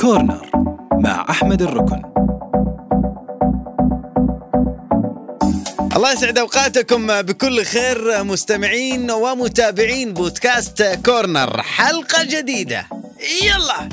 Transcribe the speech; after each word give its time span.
كورنر 0.00 0.50
مع 0.92 1.26
أحمد 1.30 1.62
الركن. 1.62 2.02
الله 5.96 6.12
يسعد 6.12 6.38
أوقاتكم 6.38 7.22
بكل 7.22 7.64
خير 7.64 8.24
مستمعين 8.24 9.10
ومتابعين 9.10 10.14
بودكاست 10.14 10.98
كورنر. 11.04 11.62
حلقة 11.62 12.24
جديدة. 12.24 12.86
يلا. 13.42 13.88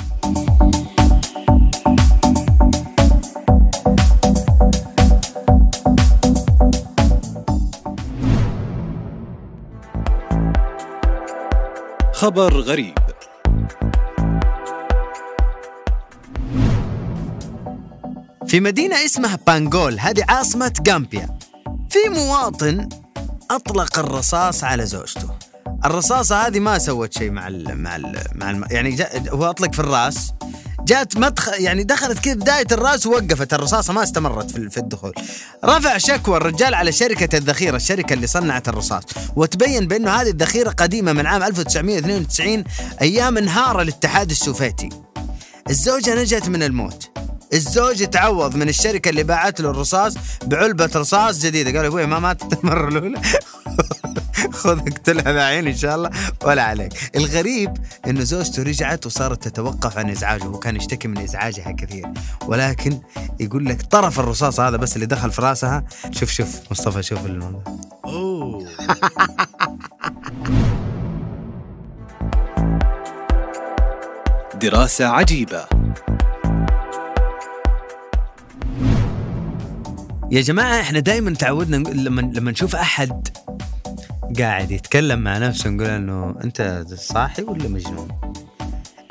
خبر 12.14 12.54
غريب. 12.54 13.11
في 18.52 18.60
مدينة 18.60 19.06
اسمها 19.06 19.40
بانجول 19.48 20.00
هذه 20.00 20.26
عاصمة 20.30 20.74
غامبيا. 20.88 21.38
في 21.90 22.10
مواطن 22.10 22.90
أطلق 23.52 24.00
الرصاص 24.00 24.64
على 24.64 24.86
زوجته. 24.86 25.30
الرصاصة 25.86 26.48
هذه 26.48 26.60
ما 26.60 26.78
سوت 26.78 27.14
شيء 27.14 27.32
مع 27.32 27.48
ال 27.48 27.82
مع 27.82 27.96
ال 27.96 28.24
مع 28.36 28.50
الم... 28.50 28.66
يعني. 28.72 28.98
هو 29.30 29.50
أطلق 29.50 29.74
في 29.74 29.80
الرأس. 29.80 30.34
جات 30.80 31.18
مدخل 31.18 31.62
يعني 31.62 31.84
دخلت 31.84 32.20
كذا 32.20 32.34
بداية 32.34 32.68
الرأس 32.72 33.08
ووقفت 33.08 33.54
الرصاصة 33.54 33.94
ما 33.94 34.04
استمرت 34.04 34.52
في 34.52 34.78
الدخول. 34.78 35.14
رفع 35.66 35.98
شكوى 35.98 36.38
الرجال 36.38 36.74
على 36.74 36.92
شركة 36.92 37.38
الذخيرة 37.38 37.76
الشركة 37.76 38.14
اللي 38.14 38.28
صنعت 38.28 38.70
الرصاص. 38.70 39.04
وتبين 39.36 39.88
بأنه 39.88 40.12
هذه 40.12 40.30
الذخيرة 40.30 40.70
قديمة 40.70 41.14
من 41.14 41.26
عام 41.26 41.44
1992 41.44 42.64
أيام 43.02 43.38
انهار 43.38 43.82
الاتحاد 43.82 44.30
السوفيتي. 44.30 44.90
الزوجة 45.70 46.22
نجت 46.22 46.50
من 46.50 46.64
الموت. 46.64 47.31
الزوج 47.54 48.04
تعوض 48.04 48.56
من 48.56 48.70
الشركة 48.70 49.10
اللي 49.10 49.24
باعت 49.24 49.62
له 49.62 49.70
الرصاص 49.70 50.14
بعلبة 50.46 50.90
رصاص 50.96 51.40
جديدة. 51.40 51.78
قال 51.78 51.86
أبوي 51.86 52.06
ما 52.06 52.20
ماتت 52.20 52.60
المرة 52.64 52.88
الأولى. 52.88 53.22
خذ 54.52 54.80
اقتلها 54.80 55.32
بعين 55.32 55.68
إن 55.68 55.76
شاء 55.76 55.96
الله. 55.96 56.10
ولا 56.44 56.64
عليك. 56.64 56.94
الغريب 57.16 57.74
إنه 58.08 58.24
زوجته 58.24 58.64
رجعت 58.64 59.06
وصارت 59.06 59.48
تتوقف 59.48 59.98
عن 59.98 60.10
إزعاجه. 60.10 60.48
وكان 60.48 60.76
يشتكي 60.76 61.08
من 61.08 61.18
إزعاجها 61.18 61.72
كثير. 61.72 62.06
ولكن 62.48 63.00
يقول 63.40 63.66
لك 63.66 63.82
طرف 63.82 64.20
الرصاص 64.20 64.60
هذا 64.60 64.78
بس 64.78 64.96
اللي 64.96 65.06
دخل 65.06 65.32
في 65.32 65.42
راسها. 65.42 65.84
شوف 66.12 66.32
شوف. 66.32 66.60
مصطفى 66.72 67.04
شوف 67.04 67.26
المنظر 67.26 67.62
أوه. 68.06 68.68
دراسة 74.62 75.06
عجيبة. 75.06 75.81
يا 80.32 80.42
جماعة 80.42 80.82
إحنا 80.82 81.00
دائما 81.00 81.34
تعودنا 81.34 81.90
لما 81.90 82.22
لما 82.22 82.52
نشوف 82.52 82.76
أحد 82.76 83.28
قاعد 84.40 84.72
يتكلم 84.72 85.20
مع 85.20 85.38
نفسه 85.38 85.70
نقول 85.70 85.88
إنه 85.90 86.36
أنت 86.44 86.86
صاحي 86.94 87.44
ولا 87.44 87.68
مجنون؟ 87.68 88.08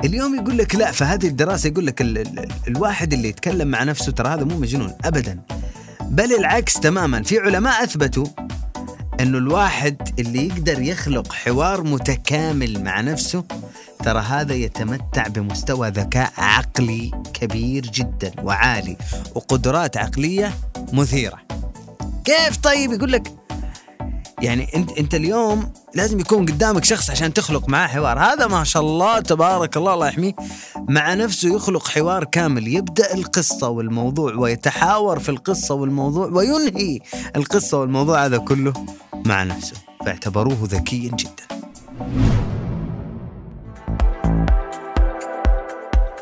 اليوم 0.03 0.35
يقول 0.35 0.57
لك 0.57 0.75
لا 0.75 0.91
فهذه 0.91 1.27
الدراسة 1.27 1.67
يقول 1.67 1.85
لك 1.85 2.01
ال 2.01 2.17
ال 2.17 2.47
الواحد 2.67 3.13
اللي 3.13 3.29
يتكلم 3.29 3.67
مع 3.67 3.83
نفسه 3.83 4.11
ترى 4.11 4.27
هذا 4.27 4.43
مو 4.43 4.57
مجنون 4.57 4.93
ابدا 5.05 5.39
بل 6.01 6.33
العكس 6.33 6.73
تماما 6.73 7.23
في 7.23 7.39
علماء 7.39 7.83
أثبتوا 7.83 8.25
إنه 9.19 9.37
الواحد 9.37 10.19
اللي 10.19 10.47
يقدر 10.47 10.81
يخلق 10.81 11.33
حوار 11.33 11.83
متكامل 11.83 12.83
مع 12.83 13.01
نفسه 13.01 13.43
ترى 14.03 14.19
هذا 14.19 14.53
يتمتع 14.53 15.27
بمستوى 15.27 15.89
ذكاء 15.89 16.33
عقلي 16.37 17.11
كبير 17.33 17.83
جدا 17.83 18.31
وعالي 18.43 18.97
وقدرات 19.35 19.97
عقلية 19.97 20.53
مثيرة. 20.93 21.37
كيف 22.25 22.57
طيب 22.57 22.91
يقول 22.93 23.11
لك؟ 23.11 23.33
يعني 24.41 24.75
انت 24.75 24.91
انت 24.91 25.15
اليوم 25.15 25.73
لازم 25.95 26.19
يكون 26.19 26.45
قدامك 26.45 26.85
شخص 26.85 27.09
عشان 27.09 27.33
تخلق 27.33 27.69
معاه 27.69 27.87
حوار، 27.87 28.19
هذا 28.19 28.47
ما 28.47 28.63
شاء 28.63 28.83
الله 28.83 29.19
تبارك 29.19 29.77
الله 29.77 29.93
الله 29.93 30.07
يحميه 30.07 30.33
مع 30.75 31.13
نفسه 31.13 31.55
يخلق 31.55 31.87
حوار 31.87 32.23
كامل، 32.23 32.67
يبدأ 32.67 33.13
القصة 33.13 33.69
والموضوع 33.69 34.33
ويتحاور 34.33 35.19
في 35.19 35.29
القصة 35.29 35.75
والموضوع 35.75 36.25
وينهي 36.27 36.99
القصة 37.35 37.79
والموضوع 37.79 38.25
هذا 38.25 38.37
كله 38.37 38.73
مع 39.25 39.43
نفسه، 39.43 39.75
فاعتبروه 40.05 40.57
ذكيا 40.63 41.11
جدا. 41.11 41.61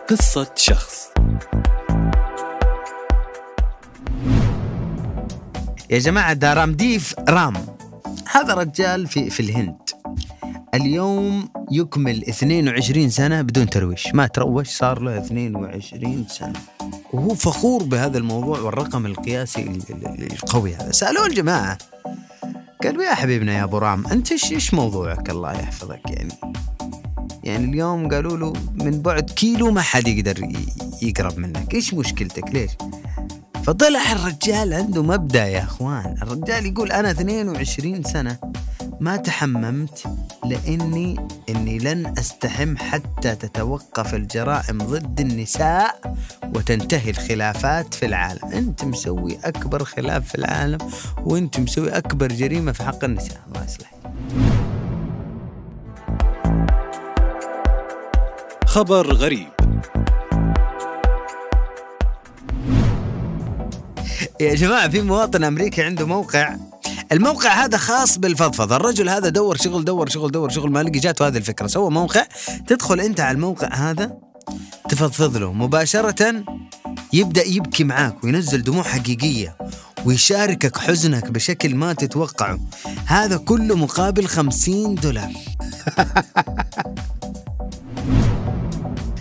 قصة 0.09 0.51
شخص. 0.55 1.08
يا 5.89 5.99
جماعة 5.99 6.33
دارامديف 6.33 7.15
رام 7.29 7.53
هذا 8.31 8.53
رجال 8.53 9.07
في 9.07 9.29
في 9.29 9.39
الهند. 9.39 9.75
اليوم 10.73 11.49
يكمل 11.71 12.23
22 12.27 13.09
سنة 13.09 13.41
بدون 13.41 13.69
ترويش. 13.69 14.07
ما 14.13 14.27
تروش 14.27 14.69
صار 14.69 14.99
له 15.01 15.17
22 15.17 16.25
سنة. 16.29 16.53
وهو 17.13 17.35
فخور 17.35 17.83
بهذا 17.83 18.17
الموضوع 18.17 18.59
والرقم 18.59 19.05
القياسي 19.05 19.61
ال- 19.61 19.81
ال- 19.89 20.31
القوي 20.33 20.75
هذا. 20.75 20.91
سألوه 20.91 21.25
الجماعة 21.25 21.77
قالوا 22.83 23.03
يا 23.03 23.13
حبيبنا 23.15 23.57
يا 23.57 23.63
أبو 23.63 23.77
رام 23.77 24.03
إيش 24.31 24.51
إيش 24.51 24.73
موضوعك؟ 24.73 25.29
الله 25.29 25.51
يحفظك 25.53 26.01
يعني. 26.05 26.33
يعني 27.43 27.65
اليوم 27.65 28.09
قالوا 28.09 28.37
له 28.37 28.53
من 28.75 29.01
بعد 29.01 29.29
كيلو 29.29 29.71
ما 29.71 29.81
حد 29.81 30.07
يقدر 30.07 30.49
يقرب 31.01 31.37
منك. 31.37 31.73
إيش 31.73 31.93
مشكلتك؟ 31.93 32.53
ليش؟ 32.53 32.71
فطلع 33.69 34.11
الرجال 34.11 34.73
عنده 34.73 35.03
مبدأ 35.03 35.45
يا 35.45 35.63
أخوان. 35.63 36.15
الرجال 36.21 36.65
يقول 36.65 36.91
أنا 36.91 37.11
22 37.11 38.03
سنة 38.03 38.37
ما 38.99 39.17
تحممت 39.17 40.03
لاني 40.45 41.27
إني 41.49 41.77
لن 41.77 42.13
أستحم 42.17 42.77
حتى 42.77 43.35
تتوقف 43.35 44.13
الجرائم 44.13 44.77
ضد 44.77 45.19
النساء 45.19 46.15
وتنتهي 46.55 47.09
الخلافات 47.09 47.93
في 47.93 48.05
العالم. 48.05 48.45
أنت 48.45 48.83
مسوي 48.83 49.37
أكبر 49.43 49.83
خلاف 49.83 50.27
في 50.27 50.35
العالم 50.35 50.77
وأنت 51.23 51.59
مسوي 51.59 51.89
أكبر 51.89 52.27
جريمة 52.27 52.71
في 52.71 52.83
حق 52.83 53.03
النساء. 53.03 53.39
الله 53.47 53.65
يصلح. 53.65 53.91
خبر 58.65 59.13
غريب. 59.13 59.58
يا 64.41 64.55
جماعة 64.55 64.89
في 64.89 65.01
مواطن 65.01 65.43
أمريكي 65.43 65.83
عنده 65.83 66.05
موقع. 66.05 66.55
الموقع 67.11 67.65
هذا 67.65 67.77
خاص 67.77 68.17
بالفضفضة. 68.17 68.75
الرجل 68.75 69.09
هذا 69.09 69.29
دور 69.29 69.57
شغل 69.57 69.85
دور 69.85 70.09
شغل 70.09 70.31
دور 70.31 70.49
شغل 70.49 70.71
ما 70.71 70.83
لقي 70.83 70.99
جاته 70.99 71.27
هذه 71.27 71.37
الفكرة. 71.37 71.67
سوى 71.67 71.91
موقع. 71.91 72.25
تدخل 72.67 72.99
أنت 72.99 73.19
على 73.19 73.35
الموقع 73.35 73.67
هذا 73.67 74.17
تفضفض 74.89 75.37
له. 75.37 75.53
مباشرة 75.53 76.43
يبدأ 77.13 77.45
يبكي 77.45 77.83
معاك 77.83 78.23
وينزل 78.23 78.63
دموع 78.63 78.83
حقيقية 78.83 79.57
ويشاركك 80.05 80.77
حزنك 80.77 81.31
بشكل 81.31 81.75
ما 81.75 81.93
تتوقعه. 81.93 82.59
هذا 83.05 83.37
كله 83.37 83.75
مقابل 83.75 84.27
خمسين 84.27 84.95
دولار. 84.95 85.31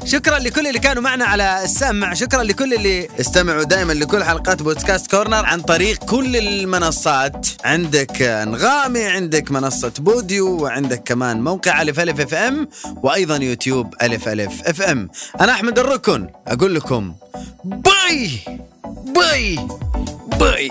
شكرا 0.08 0.38
لكل 0.38 0.66
اللي 0.66 0.78
كانوا 0.78 1.02
معنا 1.02 1.24
على 1.24 1.64
السمع. 1.64 2.14
شكرا 2.14 2.42
لكل 2.42 2.74
اللي 2.74 3.08
استمعوا 3.20 3.62
دائما 3.62 3.92
لكل 3.92 4.24
حلقات 4.24 4.62
بودكاست 4.62 5.10
كورنر 5.10 5.44
عن 5.44 5.60
طريق 5.60 5.98
كل 6.04 6.36
المنصات. 6.36 7.46
عندك 7.64 8.22
أنغامي 8.22 9.04
عندك 9.04 9.50
منصة 9.50 9.92
بوديو 9.98 10.62
وعندك 10.62 11.02
كمان 11.04 11.41
موقع 11.41 11.82
ألف 11.82 12.00
ألف 12.00 12.20
أف 12.20 12.34
إم 12.34 12.69
وأيضا 13.02 13.36
يوتيوب 13.36 13.94
ألف 14.02 14.28
ألف 14.28 14.62
أف 14.62 14.82
إم. 14.82 15.10
أنا 15.40 15.52
أحمد 15.52 15.78
الركن 15.78 16.28
أقول 16.46 16.75
لكم 16.75 17.14
bye 17.64 18.31
bye 19.14 19.58
bye. 20.40 20.70